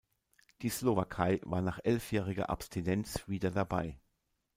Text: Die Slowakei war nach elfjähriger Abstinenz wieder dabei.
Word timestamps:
Die 0.63 0.69
Slowakei 0.71 1.39
war 1.43 1.61
nach 1.61 1.79
elfjähriger 1.83 2.49
Abstinenz 2.49 3.19
wieder 3.27 3.51
dabei. 3.51 3.99